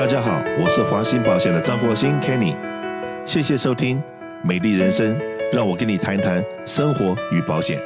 [0.00, 2.56] 大家好，我是华兴保险的张国兴 Kenny，
[3.26, 3.98] 谢谢收听
[4.42, 5.14] 《美丽人生》，
[5.52, 7.78] 让我跟你谈谈生活与保险。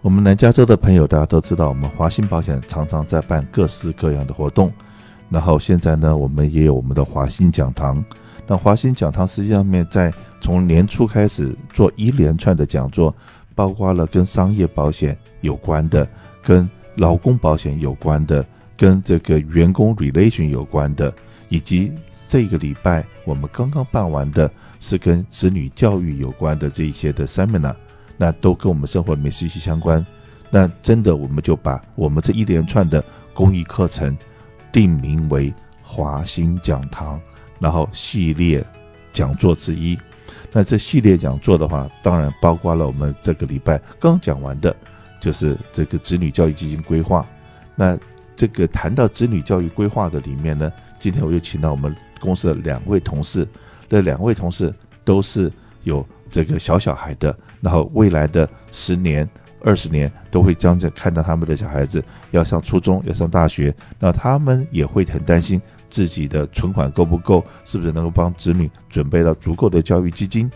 [0.00, 4.72] 我们南加州的朋友大家都知道，我们华兴保险常常在办各式各样的活动，
[5.28, 8.02] 然后现在呢，我们也有我们的华兴讲堂。
[8.46, 10.10] 那华兴讲堂实际上面在
[10.40, 13.14] 从年初开始做一连串的讲座，
[13.54, 16.08] 包括了跟商业保险有关的，
[16.42, 18.42] 跟劳工保险有关的，
[18.76, 21.12] 跟这个员工 relation 有关的，
[21.48, 21.92] 以及
[22.26, 27.74] 这个礼拜我们刚刚办完的是跟子女教育有关的这一些的 seminar，
[28.16, 30.04] 那都跟我们生活里面息息相关。
[30.50, 33.02] 那真的我们就把我们这一连串的
[33.32, 34.16] 公益课程
[34.70, 35.52] 定名为
[35.82, 37.20] 华兴讲堂。
[37.58, 38.60] 然后系列
[39.12, 39.96] 讲座之一，
[40.50, 44.74] 那这系列讲座的话，当然包括了我们这个礼拜刚讲完的，
[45.20, 47.24] 就是这个子女教育基金规划。
[47.76, 47.96] 那
[48.34, 53.46] 这个谈到子女教育规划的里面呢，今天我又请到我们公司的两位同事，
[53.88, 54.72] 这两位同事
[55.04, 55.52] 都是
[55.84, 59.28] 有这个小小孩的，然后未来的十年、
[59.62, 65.60] 二十年都会将这看到他们的小孩子要上初中、要上大学，那他们也会很担心。
[65.90, 67.44] 自己的存款够不够？
[67.66, 70.50] 是不是能够帮子女准备到足够的教育基金？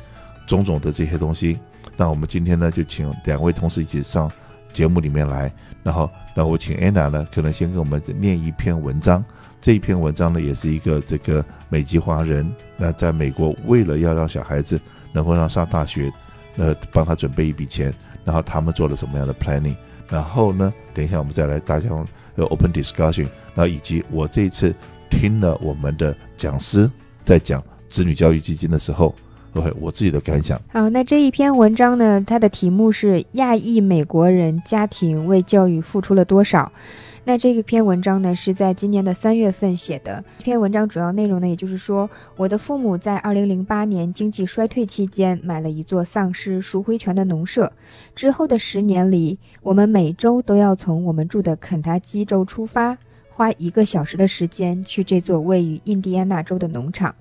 [0.46, 1.58] 种种的这些东西。
[1.94, 4.32] 那我们今天呢，就请两位同事一起上
[4.76, 5.50] 节目里面来。
[5.82, 9.24] 然后，那我请安娜呢，可能先给我们念一篇文章。
[9.60, 12.46] 这一篇文章呢，也是一个这个美籍华人，
[12.76, 14.78] 那在美国为了要让小孩子
[15.12, 16.12] 能够让上大学，
[16.56, 17.92] 呃，帮他准备一笔钱，
[18.24, 19.76] 然后他们做了什么样的 planning？
[20.08, 21.88] 然后呢，等一下我们再来大家
[22.34, 24.74] 呃 open discussion，然后以及我这一次。
[25.08, 26.90] 听了我们的讲师
[27.24, 29.14] 在讲子女教育基金的时候
[29.56, 30.60] ，OK，我自己的感想。
[30.68, 36.70] 好，那这一篇文章呢，它的题目是“亚裔美国人家庭为教育付出了多少”。
[37.28, 40.24] 那这一篇文章呢，是在今年的三月份写的。
[40.38, 47.72] 这篇文章主要内容呢，也就是说，我的父母在二零零八年经济衰退期间买了一座丧失赎回权的农舍。
[48.14, 52.96] 之后的十年里，我们每周都要从我们住的肯塔基州出发。
[53.28, 57.16] 花一个小时的时间去这座位于印第安纳州的农场，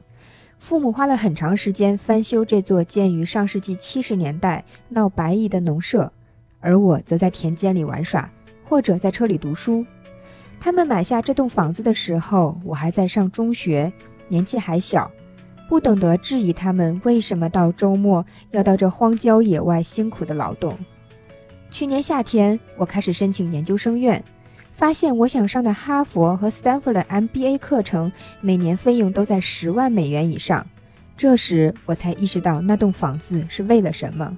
[0.57, 6.11] 父母花了很长时间翻修这座建于上世纪七十年代闹白蚁的农舍，
[6.59, 8.31] 而我则在田间里玩耍，
[8.63, 9.85] 或者在车里读书。
[10.59, 13.93] 他们买下这栋房子的时候，我还在上中学，
[14.27, 15.11] 年纪还小，
[15.69, 20.75] 不懂得质疑他们为什么到周末要到这荒郊野外辛苦的劳动。
[21.69, 24.23] 去年夏天，我开始申请研究生院。
[24.75, 30.67] 发现我想上的哈佛和斯坦福的 MBA 课程每年费用都在十万美元以上，
[31.15, 34.37] 这时我才意识到那栋房子是为了什么。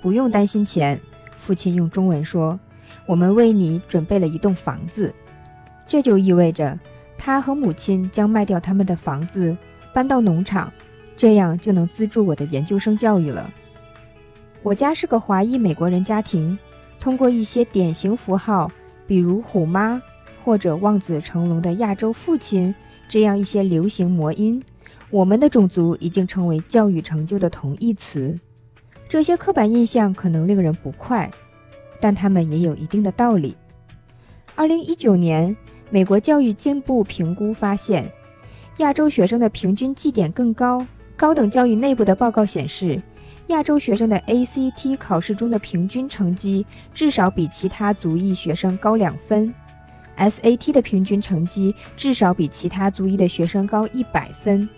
[0.00, 1.00] 不用担心钱，
[1.36, 2.58] 父亲用中文说
[3.04, 5.12] ：“我们为你准备了一栋房子。”
[5.88, 6.78] 这就意味着
[7.16, 9.56] 他和母亲将卖掉他们的房子，
[9.92, 10.72] 搬到农场，
[11.16, 13.52] 这样就能资助我的研究生教育了。
[14.62, 16.56] 我家是个华裔美国人家庭，
[17.00, 18.70] 通过一些典型符号。
[19.08, 20.00] 比如虎妈
[20.44, 22.74] 或者望子成龙的亚洲父亲
[23.08, 24.62] 这样一些流行魔音，
[25.10, 28.38] 我们的种族已经成为教育成就的同义词。
[29.08, 31.30] 这些刻板印象可能令人不快，
[31.98, 33.56] 但他们也有一定的道理。
[34.54, 35.56] 二零一九年，
[35.90, 38.12] 美国教育进步评估发现，
[38.76, 40.86] 亚洲学生的平均绩点更高。
[41.16, 43.00] 高等教育内部的报告显示。
[43.48, 49.54] 亚洲学生的 ACT 考试中的平均成绩至少比其他族裔学生高两分
[50.18, 54.68] ，SAT 的平均成绩至少比其他族裔的学生高一百分。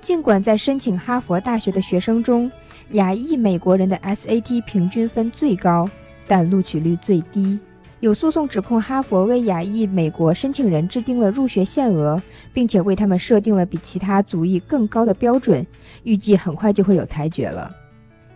[0.00, 2.50] 尽管在申请哈佛大学的学生中，
[2.90, 5.88] 亚裔美国人的 SAT 平均分最高，
[6.26, 7.56] 但录取率最低。
[8.00, 12.20] 有诉讼指控哈佛为亚裔美国申请人制定了入学限额，
[12.52, 15.64] 并且为他们设定了比其他族裔更高的标准，
[16.02, 17.72] 预计很快就会有裁决了。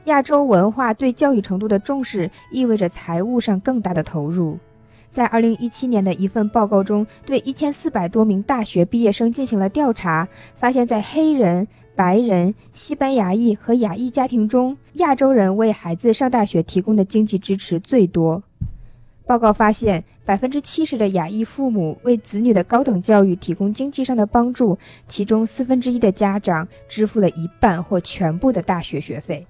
[0.06, 4.58] 亚洲文化对教育程度的重视意味着财务上更大的投入。
[5.10, 10.28] 在2017年的一份报告中，对1400多名大学毕业生进行了调查，
[10.60, 11.66] 发现，在黑人、
[11.96, 18.44] 白人、西班牙裔和亚裔家庭中，亚洲人为孩子上大学提供的经济支持最多。
[19.26, 24.78] 报告发现，70%的亚裔父母为子女的高等教育提供经济上的帮助，
[25.08, 29.48] 其中四分之一的家长支付了一半或全部的大学学费。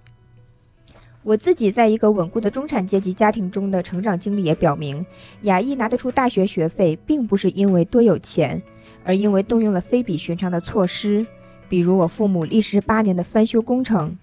[1.27, 5.05] 我自己在一个稳固的中产阶级家庭中的成长经历也表明，
[5.43, 8.63] 亚裔拿得出大学学费，并不是因为多有钱，
[9.03, 11.27] 而因为动用了非比寻常的措施，
[11.69, 14.17] 比如我父母历时八年的翻修工程。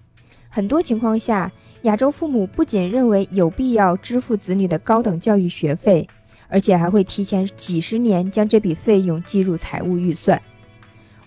[0.48, 1.52] 很多情况下，
[1.82, 6.08] 亚洲父母不仅认为有必要支付子女的高等教育学费，
[6.48, 10.40] 而且还会提前几十年将这笔费用计入财务预算。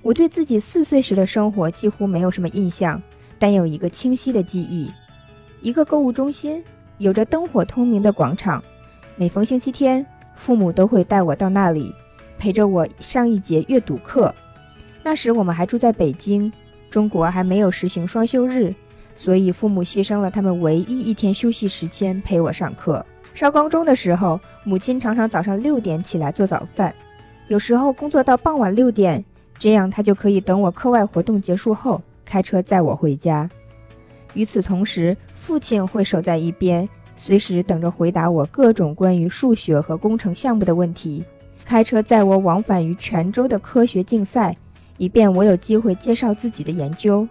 [0.01, 2.99] 我对自己四岁时的生活几乎没有什么印象，
[3.37, 4.89] 但有一个清晰的记忆：
[5.61, 6.63] 一个购物中心，
[6.99, 8.63] 有着灯火通明的广场。
[9.15, 10.05] 每逢星期天，
[10.35, 11.93] 父母都会带我到那里，
[12.37, 14.33] 陪着我上一节阅读课。
[15.03, 16.51] 那时我们还住在北京，
[16.91, 18.73] 中国还没有实行双休日，
[19.15, 23.03] 所以父母牺牲了他们唯一一天休息时间陪我上课。
[23.33, 26.93] 上高中的时候，母亲常常早上六点起来做早饭，
[27.47, 29.25] 有时候工作到傍晚六点，
[29.57, 33.49] 这样她就可以等我课外活动结束后开车载我回家。
[34.37, 36.87] 与此同时，父亲会守在一边。
[37.15, 41.23] 随时等着回答我各种关于数学和工程项目的问题，
[41.65, 44.55] 开车载我往返于泉州的科学竞赛，
[44.97, 47.27] 以便我有机会介绍自己的研究。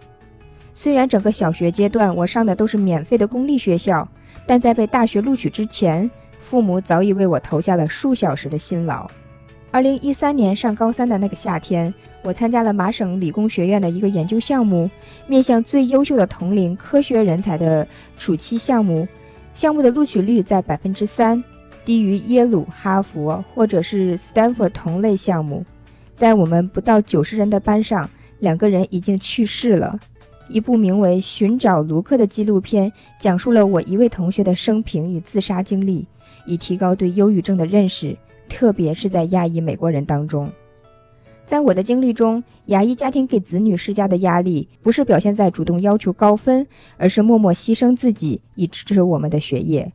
[0.75, 4.09] 虽然整个小学阶段我上的都是免费的公立学校，
[4.45, 6.11] 但在被大学录取之前，
[6.41, 9.09] 父母早已为我投下了数小时的辛劳。
[9.77, 11.93] 二零一三年上高三的那个夏天，
[12.23, 14.89] 我参加了麻省理工学院的一个研究项目，
[15.27, 17.87] 面向最优秀的同龄科学人才的
[18.17, 19.07] 暑期项目。
[19.53, 21.45] 项目的录取率在百分之三，
[21.85, 25.63] 低于耶鲁、哈佛或者是 Stanford 同类项目。
[26.17, 28.09] 在我们不到九十人的班上，
[28.39, 30.01] 两个人已经去世了。
[30.49, 32.91] 一部名为《寻找卢克》的纪录片
[33.21, 36.07] 讲述了我一位同学的生平与自杀经历，
[36.47, 38.17] 以提高对忧郁症的认识，
[38.49, 40.51] 特别是在亚裔美国人当中。
[41.47, 46.67] 在我的经历中，亚裔家庭给子女施加的压力，不是表现在主动要求高分，
[46.97, 49.93] 而是默默牺牲自己以支持我们的学业。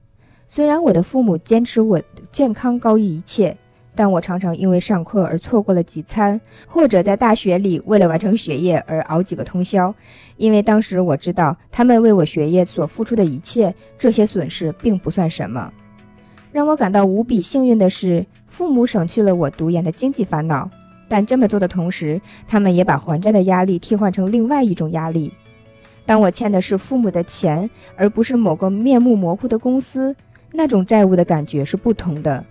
[0.47, 2.01] 虽然我的父母坚持我
[2.31, 3.57] 健康高于一切，
[3.95, 9.93] 但我常常因为上课而错过了几餐，或者在大学里为了完成学业而熬几个通宵。
[10.37, 15.73] 因为当时我知道，他们为我学业所付出的一切，这些损失并不算什么。
[16.53, 20.69] 让我感到无比幸运的是，父母省去了我读研的经济烦恼。
[21.07, 25.33] 但这么做的同时，他们也把还债的压力替换成另外一种压力。
[26.05, 30.15] 当我欠的是父母的钱，而不是某个面目模糊的公司，
[30.51, 32.45] 那种债务的感觉是不同的。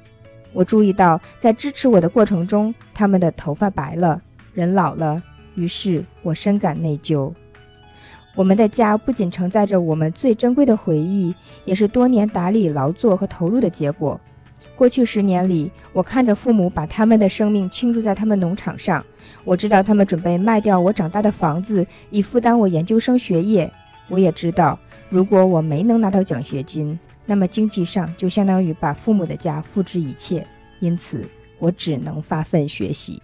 [0.52, 4.20] 我注意到，在支持我的过程中，他们的头发白了，
[4.52, 5.22] 人老了，
[5.54, 7.32] 于是我深感内疚。
[8.36, 14.20] 我们的家不仅承载着我们最珍贵的回忆，也是多年打理劳作和投入的结果。
[14.80, 19.04] 过去十年里，我看着父母把他们的生命倾注在他们农场上。
[19.44, 23.70] 我知道他们准备卖掉我长大的房子，以负担我研究生学业。
[24.08, 24.78] 我也知道，
[25.10, 30.46] 如果我没能拿到奖学金，那么经济上就相当于把父母的家付之一切。
[30.78, 31.28] 因此，
[31.58, 33.20] 我只能发奋学习。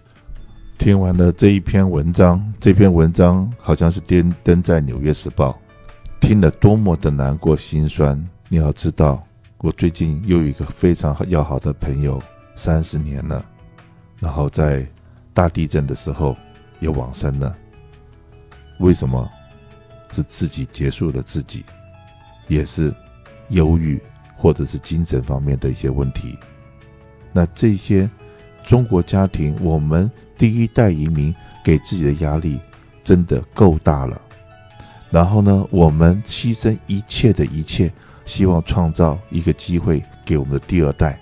[0.77, 5.53] 听完了这一篇文章，这篇文章好像是登登在《纽约时报》，
[6.21, 8.23] 听了多么的难过心酸。
[8.51, 9.27] 你要知道。
[9.59, 12.23] 我最近又有一个非常要好的朋友，
[12.55, 13.45] 三十年了，
[14.21, 14.87] 然后在
[15.33, 16.37] 大地震的时候
[16.79, 17.57] 也往生了。
[18.79, 19.29] 为什么？
[20.13, 21.65] 是自己结束了自己，
[22.49, 22.95] 也是
[23.49, 24.01] 忧郁
[24.37, 26.39] 或者是精神方面的一些问题。
[27.33, 28.09] 那这些
[28.63, 32.61] 中国家庭，我们第一代移民给自己的压力
[33.03, 34.21] 真的够大了。
[35.11, 37.93] 然后呢，我们牺牲一切的一切。
[38.27, 41.17] 希望创造一个机会给我们的第二代，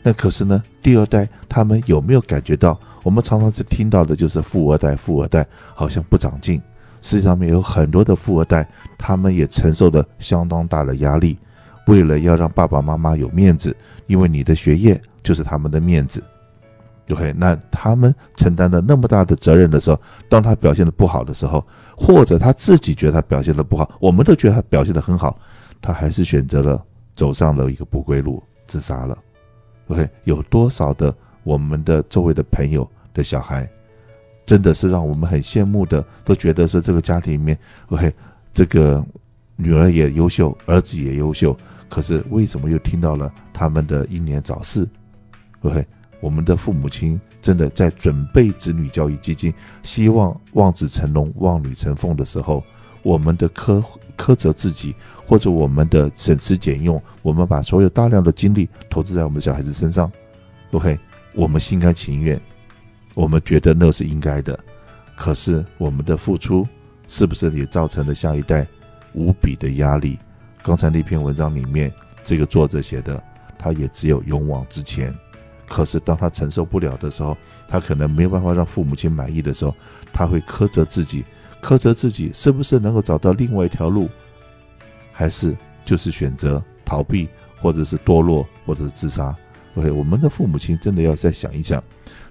[0.00, 2.78] 那可是呢，第二代他们有没有感觉到？
[3.02, 5.44] 我们常常是听到的就是富二代，富二代
[5.74, 6.62] 好像不长进。
[7.00, 8.64] 实际上面有很多的富二代，
[8.96, 11.36] 他们也承受了相当大的压力，
[11.88, 16.22] 为了要让爸爸妈妈有面子，因为你的学业就是他们的面子。
[17.16, 25.36] 对，那他们承担了那么大的责任的时候，当他表现的不好的时候，或者他自己觉得他表现的不好，我们都觉得他表现的很好。
[25.82, 26.80] 他还是选择了
[27.12, 29.18] 走上了一个不归路，自杀了。
[29.88, 31.12] OK，有多少的
[31.42, 33.68] 我们的周围的朋友的小孩，
[34.46, 38.12] 真的是让我们很羡慕的，都觉得说这个家庭里面，OK，
[38.54, 39.04] 这个
[39.56, 41.56] 女儿也优秀，儿子也优秀，
[41.88, 44.88] 可是为什么又听到了他们的英年早逝
[45.62, 45.84] ？OK，
[46.20, 52.62] 我们的父母亲真的在准备子女教育基金，希望望子成龙、望女成凤的时候，
[53.02, 53.82] 我们的苛
[54.16, 54.94] 苛责自己，
[55.26, 60.12] 或者我们的省吃俭用，我们把所有大量的精力投资在我们小孩子身上
[60.72, 60.98] ，OK，
[61.34, 62.38] 我们心甘情愿，
[63.14, 64.58] 我们觉得那是应该的，
[65.16, 66.68] 可是我们的付出
[67.08, 68.66] 是不是也造成了下一代
[69.14, 70.18] 无比的压力？
[70.62, 71.90] 刚才那篇文章里面，
[72.22, 73.22] 这个作者写的，
[73.58, 75.14] 他也只有勇往直前，
[75.70, 77.36] 可是当他承受不了的时候，
[77.68, 79.72] 他可能没有办法让父母亲满意的时候，
[80.12, 81.24] 他会苛责自己。
[81.62, 84.08] 苛责自己是不是能够找到另外一条路，
[85.12, 87.28] 还是就是选择逃避，
[87.60, 89.32] 或者是堕落，或者是自杀
[89.76, 91.82] ？OK，我们的父母亲真的要再想一想。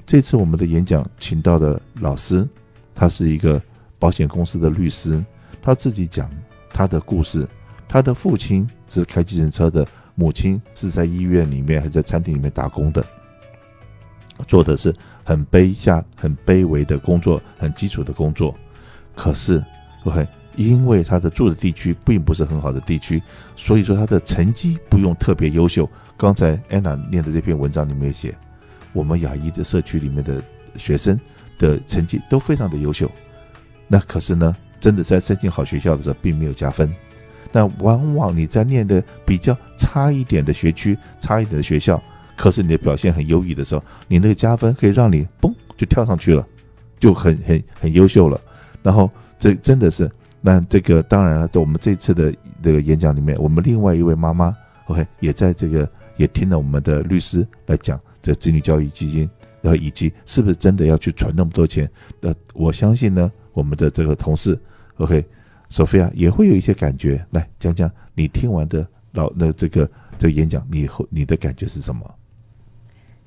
[0.05, 2.45] 这次我们的演讲请到的老师，
[2.93, 3.61] 他是一个
[3.99, 5.23] 保险公司的律师，
[5.61, 6.29] 他自己讲
[6.73, 7.47] 他的故事。
[7.87, 13.05] 他的父亲是开计程车的，母亲是在医院里面还在餐厅里面打工的，
[14.47, 14.93] 做的是
[15.23, 18.55] 很卑下、很卑微的工作，很基础的工作。
[19.15, 19.63] 可是
[20.05, 23.21] ，OK，因为他的住的地区并不是很好的地区，
[23.55, 25.89] 所以说他的成绩不用特别优秀。
[26.17, 28.35] 刚才安娜念的这篇文章里面写。
[28.91, 30.41] 我们亚裔的社区里面的
[30.75, 31.17] 学生
[31.59, 33.09] 的成绩都非常的优秀，
[33.87, 36.91] 那可是呢，真的在申请好学校的时候并没有加分。
[37.51, 42.01] 那往往你在念的比较差一点的学区、差一点的学校，
[42.39, 46.47] 可是你的表现很优异的时候，你那个加分可以让你嘣就跳上去了，
[46.97, 48.39] 就很很很优秀了。
[48.81, 54.55] 然后这真的是，那这个当然了，在我们这次的这个演讲里面，我们另外一位妈妈
[54.85, 57.99] ，OK，也在这个也听了我们的律师来讲。
[58.21, 59.29] 这子女教育基金，
[59.61, 61.89] 然后以及是不是真的要去存那么多钱？
[62.21, 64.59] 那我相信呢，我们的这个同事
[64.97, 65.25] ，OK，
[65.69, 67.25] 索菲亚也会有一些感觉。
[67.31, 72.09] 来讲讲你听完的老那这个这个演讲，你后你的感觉是什么？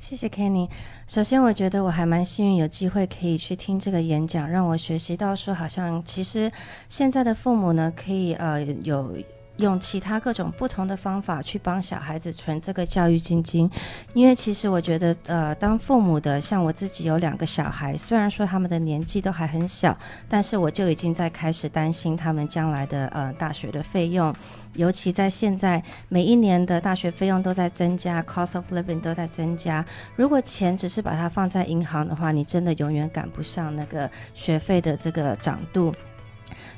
[0.02, 0.68] 谢谢 Kenny。
[1.06, 6.50] 首先，我觉得我还蛮幸运，有机会可以去听这个演讲，让我学习到说，好像其实
[6.88, 9.16] 现在的父母呢，可以呃有。
[9.56, 13.70] 用其他各种不同的方法去帮小孩子存这个教育基金，
[14.14, 19.96] 因为其实我觉得，呃，当父母的，像我自己有两个小孩，虽然说他们的年纪都还很小，
[20.28, 24.34] 但是我就已经在开始担心他们将来的呃大学的费用，
[24.74, 29.84] 尤其在现在每一年的大学费用都在增加，cost of living 都在增加。
[30.16, 35.92] 如果钱只是把它放在银行的话，你真的永远赶不上那个学费的这个涨度。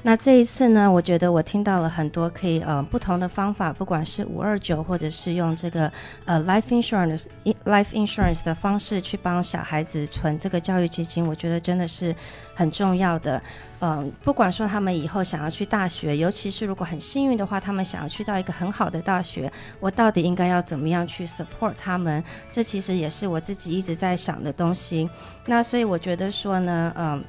[0.02, 5.90] 那这一次呢，我觉得我听到了很多可以呃不同的方法，不管是五二九，或者是用这个
[6.24, 7.26] 呃 life insurance
[7.64, 12.14] life insurance 的方式去帮小孩子存这个教育基金，我觉得真的是
[12.54, 13.42] 很重要的。
[13.80, 22.24] 嗯、不管说他们以后想要去大学，尤其是如果很幸运的话，他们想要去到一个很好的大学，我到底应该要怎么样去 support 他们？
[22.50, 25.10] 这其实也是我自己一直在想的东西。
[25.44, 27.22] 那所以我觉得说呢，嗯、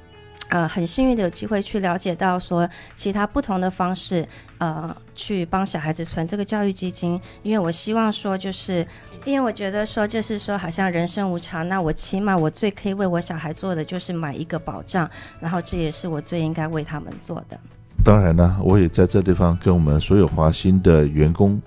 [0.49, 4.27] 呃，很幸运的有机会去了解到说其他不同的方式，
[4.59, 7.19] 呃，去帮小孩子存这个教育基金。
[7.41, 8.85] 因为我希望说，就是
[9.25, 15.09] 因为我觉得说，就是说，好像人生无常，那我起码我最可以为我小孩做的就是买一个保障，
[15.39, 17.59] 然后这也是我最应该为他们做的。
[18.03, 21.59] 当然呢，我也在这地方跟我们所有华兴的员工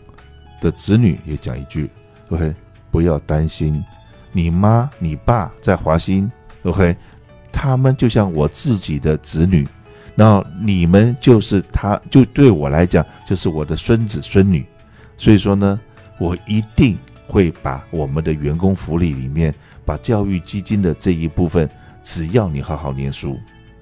[0.60, 1.90] 的子女也讲一句
[2.30, 2.54] ：OK，
[2.92, 3.84] 不要担心，
[4.30, 6.30] 你妈你爸在华兴
[6.62, 6.96] ，OK。
[7.52, 9.66] 他们就像我自己的子女，
[10.14, 14.64] 那你们就是他，就对我来讲就是我的孙子孙女，
[15.16, 15.78] 所以说呢，
[16.18, 21.68] 我一定会把我们的员工福利里面，把教育基金的这一部分，
[22.02, 23.38] 只要你好好念书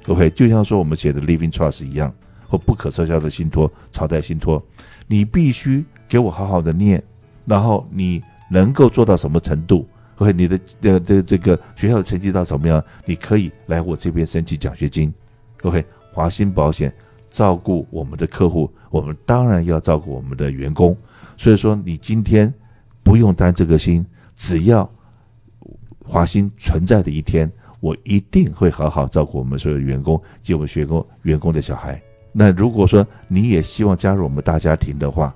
[0.07, 2.13] ，OK，就像说我们写的 Living Trust 一样，
[2.49, 4.63] 或不可撤销的信托、朝代信托，
[5.07, 7.03] 你必须给我好好的念，
[7.45, 12.83] 然后你能够做到什么程度？OK，你的呃这这个学校的成绩到怎么样？
[13.05, 15.13] 你可以来我这边申请奖学金。
[15.63, 16.93] OK，华兴保险
[17.31, 20.97] 照顾我们的客户，我们当然要照顾我们的员工。
[21.37, 22.53] 所以说，你今天
[23.03, 24.05] 不用担这个心，
[24.37, 24.91] 只要
[26.03, 32.01] 华兴存在的一天，我一定会好好照顾我们所有员工及我们学工员工的小孩。
[32.33, 35.35] 那如果说你也希望加入我们大家庭的话，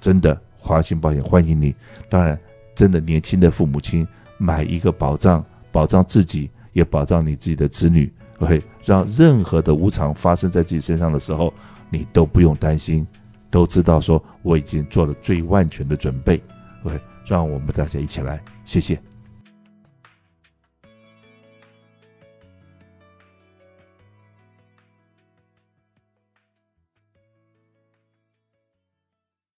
[0.00, 1.74] 真的华兴保险欢迎你。
[2.08, 2.38] 当然，
[2.74, 4.06] 真的年轻的父母亲。
[4.38, 8.12] 买一个保障，保障自己，也保障你自己的子女。
[8.40, 11.54] OK，让任何的无常发生在自己身上的时候，
[11.90, 13.06] 你都不用担心，
[13.50, 16.42] 都知道说我已经做了最万全的准备。
[16.82, 19.11] OK，让我们大家一起来，谢谢。